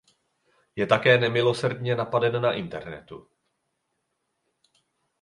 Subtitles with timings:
[0.75, 3.27] Je také nemilosrdně napaden na internetu.